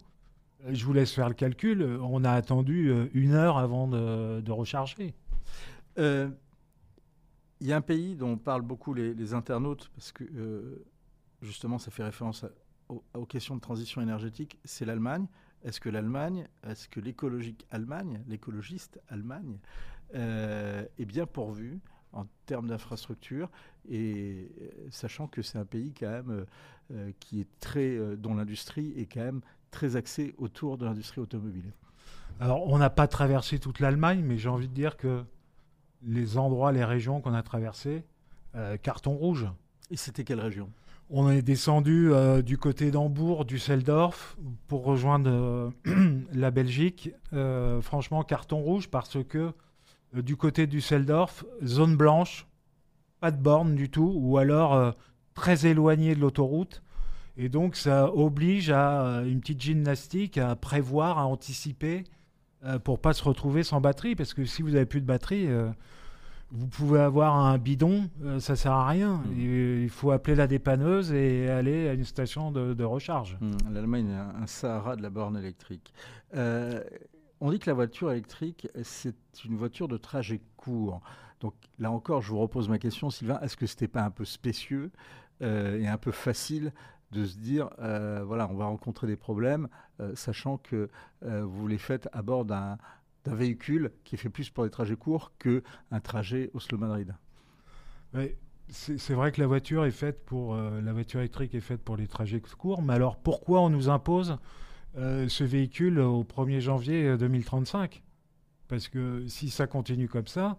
euh, 0.64 0.70
je 0.72 0.84
vous 0.84 0.92
laisse 0.92 1.12
faire 1.12 1.28
le 1.28 1.34
calcul. 1.34 1.82
euh, 1.82 1.98
On 2.00 2.24
a 2.24 2.32
attendu 2.32 2.90
euh, 2.90 3.08
une 3.12 3.32
heure 3.32 3.58
avant 3.58 3.86
de, 3.88 4.50
recharger. 4.50 5.14
Il 5.98 7.66
y 7.66 7.72
a 7.72 7.76
un 7.76 7.82
pays 7.82 8.16
dont 8.16 8.36
parlent 8.36 8.62
beaucoup 8.62 8.92
les, 8.92 9.32
internautes, 9.32 9.90
parce 9.94 10.12
que 10.12 10.84
justement, 11.40 11.78
ça 11.78 11.90
fait 11.90 12.04
référence 12.04 12.44
aux, 12.88 13.26
questions 13.26 13.56
de 13.56 13.60
transition 13.60 14.02
énergétique, 14.02 14.58
c'est 14.64 14.84
l'Allemagne. 14.84 15.26
Est-ce 15.64 15.80
que 15.80 15.88
l'Allemagne, 15.88 16.46
est-ce 16.68 16.86
que 16.86 17.00
l'écologique 17.00 17.66
Allemagne, 17.70 18.22
l'écologiste 18.28 19.00
Allemagne, 19.08 19.58
est 20.12 21.04
bien 21.06 21.24
pourvue 21.24 21.80
en 22.12 22.26
termes 22.44 22.68
d'infrastructures, 22.68 23.50
et 23.90 24.50
euh, 24.60 24.68
sachant 24.90 25.26
que 25.26 25.42
c'est 25.42 25.58
un 25.58 25.64
pays 25.64 25.92
quand 25.98 26.10
même 26.10 26.30
euh, 26.30 26.44
euh, 26.92 27.10
qui 27.18 27.40
est 27.40 27.48
très, 27.58 27.96
euh, 27.96 28.14
dont 28.14 28.34
l'industrie 28.34 28.92
est 28.96 29.06
quand 29.12 29.24
même 29.24 29.40
très 29.72 29.96
axée 29.96 30.36
autour 30.38 30.78
de 30.78 30.84
l'industrie 30.84 31.20
automobile. 31.20 31.72
Alors, 32.38 32.64
on 32.68 32.78
n'a 32.78 32.90
pas 32.90 33.08
traversé 33.08 33.58
toute 33.58 33.80
l'Allemagne, 33.80 34.22
mais 34.22 34.38
j'ai 34.38 34.48
envie 34.48 34.68
de 34.68 34.72
dire 34.72 34.96
que 34.96 35.24
les 36.04 36.38
endroits, 36.38 36.70
les 36.70 36.84
régions 36.84 37.20
qu'on 37.20 37.34
a 37.34 37.42
traversées, 37.42 38.04
euh, 38.54 38.76
carton 38.76 39.16
rouge. 39.16 39.48
Et 39.90 39.96
c'était 39.96 40.22
quelle 40.22 40.38
région? 40.38 40.70
On 41.10 41.28
est 41.28 41.42
descendu 41.42 42.12
du 42.44 42.56
côté 42.56 42.92
d'Hambourg, 42.92 43.44
Düsseldorf, 43.44 44.36
pour 44.68 44.84
rejoindre 44.84 45.72
la 46.32 46.50
Belgique. 46.52 47.10
Franchement, 47.80 48.24
carton 48.24 48.58
rouge 48.58 48.88
parce 48.88 49.22
que 49.24 49.52
du 50.12 50.36
côté 50.36 50.66
de 50.66 50.72
Düsseldorf, 50.72 51.44
zone 51.64 51.96
blanche, 51.96 52.46
pas 53.20 53.30
de 53.30 53.40
borne 53.40 53.74
du 53.74 53.88
tout, 53.90 54.12
ou 54.16 54.38
alors 54.38 54.74
euh, 54.74 54.92
très 55.34 55.66
éloigné 55.66 56.14
de 56.14 56.20
l'autoroute. 56.20 56.82
Et 57.36 57.48
donc, 57.48 57.76
ça 57.76 58.10
oblige 58.14 58.70
à 58.70 59.02
euh, 59.02 59.30
une 59.30 59.40
petite 59.40 59.60
gymnastique, 59.60 60.38
à 60.38 60.56
prévoir, 60.56 61.18
à 61.18 61.26
anticiper 61.26 62.04
euh, 62.64 62.78
pour 62.78 62.98
pas 62.98 63.12
se 63.12 63.22
retrouver 63.22 63.62
sans 63.62 63.80
batterie. 63.80 64.16
Parce 64.16 64.32
que 64.32 64.44
si 64.44 64.62
vous 64.62 64.74
avez 64.74 64.86
plus 64.86 65.00
de 65.02 65.06
batterie, 65.06 65.46
euh, 65.46 65.68
vous 66.50 66.66
pouvez 66.68 67.00
avoir 67.00 67.36
un 67.36 67.58
bidon, 67.58 68.08
euh, 68.24 68.38
ça 68.40 68.56
sert 68.56 68.72
à 68.72 68.86
rien. 68.88 69.16
Mm. 69.16 69.32
Il, 69.36 69.82
il 69.82 69.90
faut 69.90 70.12
appeler 70.12 70.36
la 70.36 70.46
dépanneuse 70.46 71.12
et 71.12 71.50
aller 71.50 71.88
à 71.88 71.92
une 71.92 72.04
station 72.04 72.52
de, 72.52 72.72
de 72.72 72.84
recharge. 72.84 73.36
Hum, 73.42 73.56
L'Allemagne 73.70 74.08
est 74.08 74.14
un, 74.14 74.42
un 74.42 74.46
Sahara 74.46 74.96
de 74.96 75.02
la 75.02 75.10
borne 75.10 75.36
électrique. 75.36 75.92
On 77.40 77.50
dit 77.50 77.58
que 77.58 77.68
la 77.68 77.74
voiture 77.74 78.10
électrique, 78.10 78.68
c'est 78.82 79.16
une 79.44 79.56
voiture 79.56 79.88
de 79.88 79.96
trajet 79.98 80.40
court. 80.56 81.02
Donc 81.40 81.54
là 81.78 81.90
encore, 81.90 82.22
je 82.22 82.30
vous 82.30 82.38
repose 82.38 82.68
ma 82.68 82.78
question, 82.78 83.10
Sylvain. 83.10 83.38
Est-ce 83.40 83.56
que 83.56 83.66
c'était 83.66 83.88
pas 83.88 84.02
un 84.02 84.10
peu 84.10 84.24
spécieux 84.24 84.90
euh, 85.42 85.78
et 85.78 85.86
un 85.86 85.98
peu 85.98 86.12
facile 86.12 86.72
de 87.12 87.24
se 87.24 87.36
dire, 87.36 87.70
euh, 87.78 88.24
voilà, 88.26 88.48
on 88.50 88.54
va 88.54 88.64
rencontrer 88.64 89.06
des 89.06 89.16
problèmes, 89.16 89.68
euh, 90.00 90.14
sachant 90.14 90.56
que 90.58 90.88
vous 91.22 91.68
les 91.68 91.78
faites 91.78 92.08
à 92.12 92.22
bord 92.22 92.44
d'un 92.44 92.78
véhicule 93.26 93.92
qui 94.04 94.14
est 94.14 94.18
fait 94.18 94.28
plus 94.28 94.50
pour 94.50 94.64
des 94.64 94.70
trajets 94.70 94.96
courts 94.96 95.32
qu'un 95.38 96.00
trajet 96.00 96.50
Oslo-Madrid 96.54 97.14
Ouais, 98.14 98.38
c'est 98.68 99.12
vrai 99.12 99.30
que 99.30 99.40
la 99.40 99.46
voiture 99.46 99.84
est 99.84 99.90
faite 99.90 100.24
pour 100.24 100.56
la 100.56 100.92
voiture 100.92 101.20
électrique 101.20 101.54
est 101.54 101.60
faite 101.60 101.82
pour 101.82 101.96
les 101.96 102.06
trajets 102.06 102.40
courts, 102.40 102.82
mais 102.82 102.94
alors 102.94 103.16
pourquoi 103.16 103.60
on 103.60 103.68
nous 103.68 103.88
impose 103.88 104.38
euh, 104.96 105.28
ce 105.28 105.44
véhicule 105.44 105.98
au 106.00 106.24
1er 106.24 106.60
janvier 106.60 107.06
euh, 107.06 107.16
2035 107.16 108.02
Parce 108.68 108.88
que 108.88 109.26
si 109.28 109.50
ça 109.50 109.66
continue 109.66 110.08
comme 110.08 110.26
ça, 110.26 110.58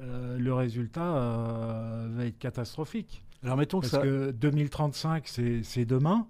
euh, 0.00 0.38
le 0.38 0.54
résultat 0.54 1.16
euh, 1.16 2.08
va 2.10 2.24
être 2.26 2.38
catastrophique. 2.38 3.24
Alors 3.42 3.56
mettons 3.56 3.80
que 3.80 3.88
Parce 3.88 4.02
ça... 4.02 4.02
que 4.02 4.30
2035, 4.32 5.28
c'est 5.62 5.84
demain. 5.84 6.26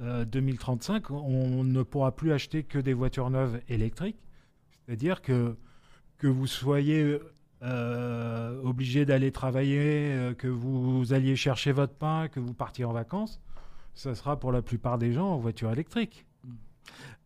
Euh, 0.00 0.24
2035, 0.24 1.10
on 1.10 1.64
ne 1.64 1.82
pourra 1.82 2.14
plus 2.14 2.32
acheter 2.32 2.62
que 2.62 2.78
des 2.78 2.94
voitures 2.94 3.30
neuves 3.30 3.60
électriques. 3.68 4.18
C'est-à-dire 4.86 5.22
que, 5.22 5.56
que 6.18 6.26
vous 6.28 6.46
soyez 6.46 7.18
euh, 7.62 8.62
obligé 8.62 9.04
d'aller 9.04 9.32
travailler, 9.32 10.12
euh, 10.12 10.34
que 10.34 10.46
vous 10.46 11.12
alliez 11.12 11.34
chercher 11.34 11.72
votre 11.72 11.94
pain, 11.94 12.28
que 12.28 12.38
vous 12.38 12.54
partiez 12.54 12.84
en 12.84 12.92
vacances, 12.92 13.40
ça 13.94 14.14
sera 14.14 14.38
pour 14.38 14.52
la 14.52 14.62
plupart 14.62 14.98
des 14.98 15.12
gens 15.12 15.26
en 15.26 15.38
voiture 15.38 15.72
électrique. 15.72 16.24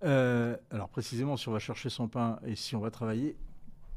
Euh, 0.04 0.56
alors 0.70 0.88
précisément, 0.88 1.36
si 1.36 1.48
on 1.48 1.52
va 1.52 1.58
chercher 1.58 1.88
son 1.90 2.08
pain 2.08 2.38
et 2.46 2.56
si 2.56 2.74
on 2.76 2.80
va 2.80 2.90
travailler, 2.90 3.36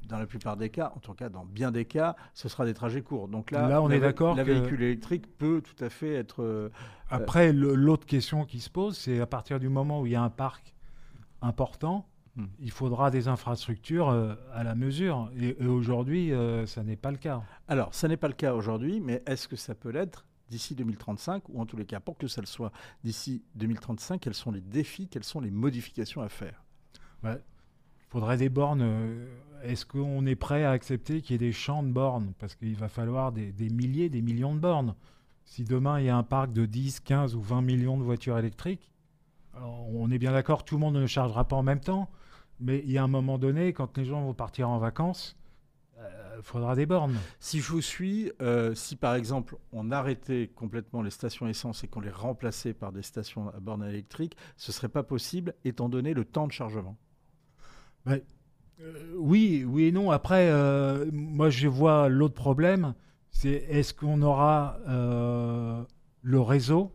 dans 0.08 0.20
la 0.20 0.28
plupart 0.28 0.56
des 0.56 0.70
cas, 0.70 0.92
en 0.96 1.00
tout 1.00 1.14
cas 1.16 1.30
dans 1.30 1.46
bien 1.46 1.72
des 1.72 1.86
cas, 1.86 2.16
ce 2.36 2.48
sera 2.48 2.64
des 2.66 2.76
trajets 2.76 3.02
courts. 3.02 3.28
Donc 3.28 3.50
là, 3.50 3.68
Là, 3.68 3.82
on 3.82 3.88
la 3.88 3.96
est 3.96 4.00
d'accord 4.00 4.36
La 4.36 4.44
que- 4.44 4.52
véhicule 4.52 4.84
électrique 4.84 5.26
peut 5.38 5.62
tout 5.64 5.84
à 5.84 5.90
fait 5.90 6.14
être. 6.14 6.44
euh, 6.44 6.70
Après, 7.10 7.52
l'autre 7.54 8.06
question 8.06 8.46
qui 8.46 8.60
se 8.60 8.70
pose, 8.70 8.96
c'est 8.98 9.20
à 9.20 9.26
partir 9.26 9.60
du 9.60 9.68
moment 9.68 10.02
où 10.02 10.06
il 10.06 10.12
y 10.12 10.16
a 10.16 10.22
un 10.22 10.30
parc 10.30 10.74
important, 11.42 12.06
Hmm. 12.38 12.48
il 12.60 12.70
faudra 12.70 13.12
des 13.12 13.30
infrastructures 13.30 14.10
euh, 14.10 14.36
à 14.54 14.66
la 14.66 14.76
mesure. 14.76 15.32
Et, 15.40 15.56
et 15.58 15.68
aujourd'hui, 15.68 16.34
euh, 16.34 16.66
ça 16.66 16.84
n'est 16.84 16.98
pas 16.98 17.10
le 17.10 17.16
cas. 17.18 17.42
Alors, 17.70 17.94
ça 17.96 18.10
n'est 18.10 18.18
pas 18.18 18.28
le 18.28 18.34
cas 18.34 18.54
aujourd'hui, 18.54 19.00
mais 19.00 19.24
est-ce 19.26 19.48
que 19.48 19.56
ça 19.56 19.74
peut 19.74 19.90
l'être? 19.90 20.26
D'ici 20.50 20.76
2035 20.76 21.50
ou 21.50 21.60
en 21.62 21.66
tous 21.66 21.78
les 21.78 21.86
cas, 21.86 22.00
pour 22.00 22.18
que 22.18 22.28
ça 22.28 22.42
le 22.42 22.48
soit 22.48 22.72
d'ici 23.04 23.44
2035, 23.56 24.22
quels 24.22 24.34
sont 24.34 24.52
les 24.52 24.62
défis, 24.62 25.08
quelles 25.08 25.24
sont 25.24 25.40
les 25.40 25.52
modifications 25.52 26.22
à 26.22 26.30
faire? 26.30 26.64
Il 27.24 27.40
faudrait 28.10 28.38
des 28.38 28.50
bornes. 28.50 28.82
euh, 28.84 29.28
Est-ce 29.64 29.86
qu'on 29.86 30.26
est 30.26 30.36
prêt 30.36 30.64
à 30.64 30.72
accepter 30.72 31.22
qu'il 31.22 31.34
y 31.34 31.36
ait 31.36 31.48
des 31.48 31.52
champs 31.52 31.84
de 31.84 31.90
bornes? 31.92 32.34
Parce 32.40 32.56
qu'il 32.56 32.76
va 32.76 32.88
falloir 32.88 33.32
des, 33.32 33.52
des 33.52 33.70
milliers, 33.70 34.10
des 34.10 34.22
millions 34.22 34.54
de 34.56 34.60
bornes. 34.60 34.96
Si 35.44 35.64
demain 35.64 36.00
il 36.00 36.06
y 36.06 36.10
a 36.10 36.16
un 36.18 36.24
parc 36.24 36.52
de 36.54 36.66
10, 36.66 37.00
15 37.02 37.36
ou 37.36 37.42
20 37.42 37.62
millions 37.62 37.98
de 37.98 38.04
voitures 38.04 38.38
électriques, 38.38 38.92
on 39.62 40.12
est 40.12 40.18
bien 40.20 40.34
d'accord, 40.34 40.66
tout 40.66 40.76
le 40.76 40.82
monde 40.82 40.96
ne 40.96 41.06
chargera 41.08 41.48
pas 41.48 41.56
en 41.56 41.64
même 41.64 41.80
temps. 41.80 42.10
Mais 42.60 42.82
il 42.86 42.92
y 42.92 42.98
a 42.98 43.04
un 43.04 43.08
moment 43.08 43.38
donné, 43.38 43.74
quand 43.74 43.98
les 43.98 44.06
gens 44.06 44.22
vont 44.22 44.34
partir 44.34 44.70
en 44.70 44.78
vacances, 44.78 45.36
il 46.38 46.44
faudra 46.44 46.76
des 46.76 46.86
bornes. 46.86 47.18
Si 47.40 47.60
je 47.60 47.72
vous 47.72 47.82
suis, 47.82 48.32
euh, 48.42 48.76
si 48.76 48.96
par 48.96 49.16
exemple 49.16 49.58
on 49.72 49.92
arrêtait 49.92 50.52
complètement 50.54 51.02
les 51.02 51.10
stations 51.10 51.48
essence 51.48 51.84
et 51.84 51.88
qu'on 51.88 52.02
les 52.02 52.10
remplaçait 52.10 52.74
par 52.74 52.92
des 52.92 53.02
stations 53.02 53.50
à 53.50 53.60
borne 53.60 53.84
électrique, 53.84 54.36
ce 54.58 54.72
serait 54.72 54.90
pas 54.90 55.04
possible 55.04 55.54
étant 55.64 55.90
donné 55.90 56.14
le 56.14 56.26
temps 56.26 56.48
de 56.48 56.52
chargement. 56.52 56.98
Euh, 58.08 58.20
oui, 59.18 59.64
oui 59.66 59.86
et 59.86 59.92
non. 59.92 60.12
Après, 60.12 60.50
euh, 60.50 61.10
moi, 61.12 61.50
je 61.50 61.68
vois 61.68 62.10
l'autre 62.10 62.36
problème, 62.36 62.94
c'est 63.32 63.66
est-ce 63.70 63.94
qu'on 63.94 64.22
aura 64.22 64.78
euh, 64.88 65.84
le 66.22 66.42
réseau 66.42 66.92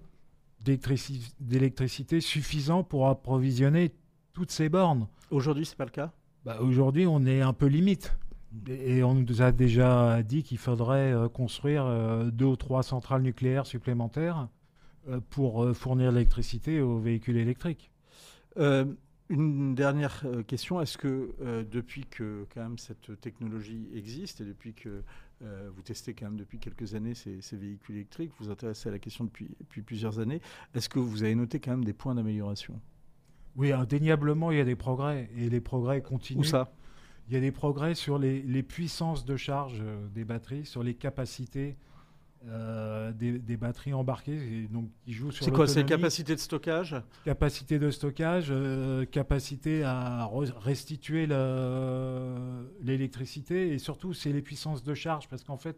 d'électrici- 0.62 1.34
d'électricité 1.40 2.20
suffisant 2.20 2.84
pour 2.84 3.08
approvisionner 3.08 3.94
toutes 4.32 4.50
ces 4.50 4.68
bornes? 4.68 5.08
Aujourd'hui, 5.30 5.64
c'est 5.64 5.76
pas 5.76 5.86
le 5.86 5.90
cas? 5.90 6.12
Bah, 6.44 6.58
Aujourd'hui, 6.60 7.06
on 7.06 7.24
est 7.24 7.40
un 7.40 7.52
peu 7.54 7.66
limite. 7.66 8.14
Et 8.68 9.02
on 9.04 9.14
nous 9.14 9.42
a 9.42 9.52
déjà 9.52 10.22
dit 10.22 10.42
qu'il 10.42 10.58
faudrait 10.58 11.12
euh, 11.12 11.28
construire 11.28 11.84
euh, 11.86 12.30
deux 12.30 12.46
ou 12.46 12.56
trois 12.56 12.82
centrales 12.82 13.22
nucléaires 13.22 13.66
supplémentaires 13.66 14.48
euh, 15.08 15.20
pour 15.30 15.74
fournir 15.76 16.10
l'électricité 16.10 16.80
aux 16.80 16.98
véhicules 16.98 17.36
électriques. 17.36 17.90
Euh, 18.58 18.84
une 19.28 19.76
dernière 19.76 20.24
question. 20.48 20.80
Est-ce 20.80 20.98
que 20.98 21.36
euh, 21.40 21.62
depuis 21.70 22.04
que 22.04 22.46
quand 22.52 22.62
même 22.62 22.78
cette 22.78 23.20
technologie 23.20 23.88
existe 23.94 24.40
et 24.40 24.44
depuis 24.44 24.74
que 24.74 25.04
euh, 25.42 25.70
vous 25.72 25.82
testez 25.82 26.14
quand 26.14 26.26
même 26.26 26.36
depuis 26.36 26.58
quelques 26.58 26.96
années 26.96 27.14
ces, 27.14 27.40
ces 27.40 27.56
véhicules 27.56 27.94
électriques, 27.94 28.32
vous 28.38 28.46
vous 28.46 28.50
intéressez 28.50 28.88
à 28.88 28.92
la 28.92 28.98
question 28.98 29.22
depuis, 29.22 29.48
depuis 29.60 29.82
plusieurs 29.82 30.18
années, 30.18 30.40
est-ce 30.74 30.88
que 30.88 30.98
vous 30.98 31.22
avez 31.22 31.36
noté 31.36 31.60
quand 31.60 31.70
même 31.70 31.84
des 31.84 31.92
points 31.92 32.16
d'amélioration? 32.16 32.80
Oui, 33.54 33.70
indéniablement, 33.70 34.50
il 34.50 34.58
y 34.58 34.60
a 34.60 34.64
des 34.64 34.76
progrès. 34.76 35.30
Et 35.36 35.48
les 35.48 35.60
progrès 35.60 36.02
continuent. 36.02 36.40
Où 36.40 36.44
ça? 36.44 36.72
Il 37.30 37.34
y 37.34 37.36
a 37.36 37.40
des 37.40 37.52
progrès 37.52 37.94
sur 37.94 38.18
les, 38.18 38.42
les 38.42 38.62
puissances 38.64 39.24
de 39.24 39.36
charge 39.36 39.78
euh, 39.80 40.04
des 40.12 40.24
batteries, 40.24 40.64
sur 40.66 40.82
les 40.82 40.94
capacités 40.94 41.76
euh, 42.48 43.12
des, 43.12 43.38
des 43.38 43.56
batteries 43.56 43.92
embarquées, 43.94 44.32
et 44.34 44.66
donc 44.68 44.88
qui 45.04 45.12
jouent 45.12 45.30
sur 45.30 45.44
C'est 45.44 45.50
quoi 45.52 45.66
C'est 45.68 45.84
capacité 45.84 46.34
de 46.34 46.40
stockage? 46.40 46.96
Capacité 47.24 47.78
de 47.78 47.90
stockage, 47.90 48.46
euh, 48.50 49.04
capacité 49.04 49.84
à 49.84 50.26
re- 50.32 50.52
restituer 50.58 51.26
le- 51.26 52.72
l'électricité, 52.82 53.72
et 53.74 53.78
surtout 53.78 54.12
c'est 54.14 54.32
les 54.32 54.42
puissances 54.42 54.82
de 54.82 54.94
charge, 54.94 55.28
parce 55.28 55.44
qu'en 55.44 55.56
fait 55.58 55.76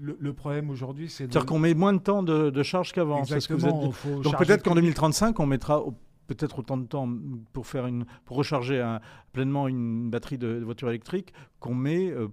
le, 0.00 0.16
le 0.18 0.32
problème 0.32 0.70
aujourd'hui 0.70 1.08
c'est 1.08 1.28
de- 1.28 1.32
C'est-à-dire 1.32 1.46
qu'on 1.46 1.60
met 1.60 1.74
moins 1.74 1.92
de 1.92 1.98
temps 2.00 2.24
de, 2.24 2.50
de 2.50 2.62
charge 2.64 2.92
qu'avant. 2.92 3.24
c'est 3.24 3.38
ce 3.40 3.46
que 3.48 3.54
vous 3.54 3.66
êtes 3.66 4.22
Donc 4.22 4.36
peut-être 4.36 4.64
qu'en 4.64 4.72
plus 4.72 4.80
vite. 4.80 4.96
2035, 4.96 5.38
on 5.38 5.46
mettra 5.46 5.82
peut-être 6.26 6.58
autant 6.60 6.76
de 6.76 6.86
temps 6.86 7.08
pour 7.52 7.66
faire 7.66 7.86
une 7.86 8.04
pour 8.24 8.36
recharger 8.36 8.80
un- 8.80 9.00
pleinement 9.32 9.68
une 9.68 10.10
batterie 10.10 10.38
de, 10.38 10.58
de 10.58 10.64
voiture 10.64 10.88
électrique 10.88 11.32
qu'on 11.60 11.74
met 11.74 12.10
euh, 12.10 12.28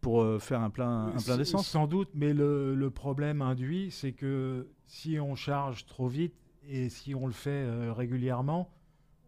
pour 0.00 0.22
euh, 0.22 0.38
faire 0.38 0.60
un 0.62 0.70
plein 0.70 1.06
un 1.08 1.10
plein 1.10 1.36
d'essence. 1.36 1.66
Sans 1.68 1.86
doute, 1.86 2.08
mais 2.14 2.32
le, 2.32 2.74
le 2.74 2.90
problème 2.90 3.42
induit, 3.42 3.90
c'est 3.90 4.12
que 4.12 4.68
si 4.86 5.18
on 5.20 5.34
charge 5.34 5.86
trop 5.86 6.08
vite 6.08 6.34
et 6.68 6.88
si 6.88 7.14
on 7.14 7.26
le 7.26 7.32
fait 7.32 7.50
euh, 7.50 7.92
régulièrement, 7.92 8.70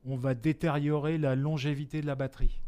on 0.05 0.17
va 0.17 0.35
détériorer 0.35 1.19
la 1.19 1.37
longévité 1.37 2.01
de 2.01 2.07
la 2.07 2.15
batterie. 2.15 2.61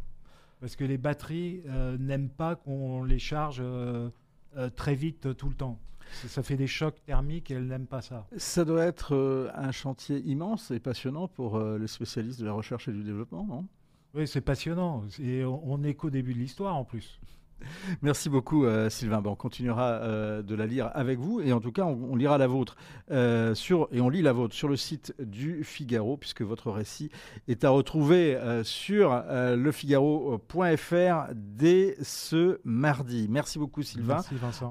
Parce 0.60 0.76
que 0.76 0.84
les 0.84 0.98
batteries 0.98 1.62
euh, 1.68 1.96
n'aiment 1.96 2.28
pas 2.28 2.54
qu'on 2.54 3.02
les 3.02 3.18
charge 3.18 3.60
euh, 3.64 4.10
euh, 4.56 4.68
très 4.68 4.94
vite 4.94 5.34
tout 5.36 5.48
le 5.48 5.54
temps. 5.54 5.80
Ça, 6.12 6.42
fait 6.42 6.56
des 6.56 6.66
chocs 6.66 6.96
thermiques 7.06 7.50
et 7.50 7.54
elles 7.54 7.66
n'aiment 7.66 7.86
pas 7.86 8.02
ça. 8.02 8.26
Ça 8.36 8.64
doit 8.64 8.84
être 8.84 9.14
euh, 9.14 9.50
un 9.54 9.72
chantier 9.72 10.20
immense 10.20 10.70
et 10.70 10.80
passionnant 10.80 11.28
pour 11.28 11.56
euh, 11.56 11.78
les 11.78 11.86
spécialistes 11.86 12.40
de 12.40 12.46
la 12.46 12.52
recherche 12.52 12.88
et 12.88 12.92
du 12.92 13.02
développement, 13.02 13.44
non? 13.44 13.66
Oui, 14.14 14.26
c'est 14.26 14.40
passionnant. 14.40 15.04
Et 15.20 15.44
on, 15.44 15.60
on 15.64 15.82
est 15.84 15.94
qu'au 15.94 16.10
début 16.10 16.34
de 16.34 16.38
l'histoire 16.38 16.76
en 16.76 16.84
plus. 16.84 17.20
Merci 18.02 18.28
beaucoup, 18.28 18.64
euh, 18.64 18.90
Sylvain. 18.90 19.20
Ben, 19.20 19.30
on 19.30 19.36
continuera 19.36 19.92
euh, 19.92 20.42
de 20.42 20.54
la 20.54 20.66
lire 20.66 20.90
avec 20.94 21.18
vous 21.18 21.40
et 21.40 21.52
en 21.52 21.60
tout 21.60 21.72
cas, 21.72 21.84
on, 21.84 22.12
on 22.12 22.16
lira 22.16 22.38
la 22.38 22.46
vôtre 22.46 22.76
euh, 23.10 23.54
sur 23.54 23.88
et 23.92 24.00
on 24.00 24.08
lit 24.08 24.22
la 24.22 24.32
vôtre 24.32 24.54
sur 24.54 24.68
le 24.68 24.76
site 24.76 25.14
du 25.18 25.64
Figaro 25.64 26.16
puisque 26.16 26.42
votre 26.42 26.70
récit 26.70 27.10
est 27.48 27.64
à 27.64 27.70
retrouver 27.70 28.38
sur 28.64 29.22
lefigaro.fr 29.30 31.32
dès 31.34 31.96
ce 32.02 32.60
mardi. 32.64 33.26
Merci 33.28 33.58
beaucoup, 33.58 33.82
Sylvain. 33.82 34.14
Merci 34.14 34.34
Vincent. 34.36 34.68